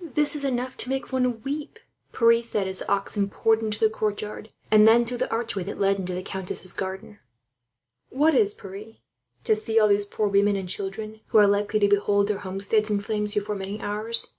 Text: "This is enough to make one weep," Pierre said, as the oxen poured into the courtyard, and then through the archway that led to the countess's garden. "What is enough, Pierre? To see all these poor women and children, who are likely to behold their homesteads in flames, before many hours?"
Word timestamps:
"This 0.00 0.34
is 0.34 0.46
enough 0.46 0.78
to 0.78 0.88
make 0.88 1.12
one 1.12 1.42
weep," 1.42 1.78
Pierre 2.14 2.40
said, 2.40 2.66
as 2.66 2.78
the 2.78 2.90
oxen 2.90 3.28
poured 3.28 3.60
into 3.60 3.78
the 3.78 3.90
courtyard, 3.90 4.50
and 4.70 4.88
then 4.88 5.04
through 5.04 5.18
the 5.18 5.30
archway 5.30 5.62
that 5.64 5.78
led 5.78 6.06
to 6.06 6.14
the 6.14 6.22
countess's 6.22 6.72
garden. 6.72 7.18
"What 8.08 8.32
is 8.32 8.52
enough, 8.54 8.62
Pierre? 8.62 8.94
To 9.44 9.54
see 9.54 9.78
all 9.78 9.88
these 9.88 10.06
poor 10.06 10.28
women 10.28 10.56
and 10.56 10.70
children, 10.70 11.20
who 11.26 11.36
are 11.38 11.46
likely 11.46 11.80
to 11.80 11.88
behold 11.88 12.28
their 12.28 12.38
homesteads 12.38 12.88
in 12.88 13.00
flames, 13.00 13.34
before 13.34 13.56
many 13.56 13.78
hours?" 13.78 14.32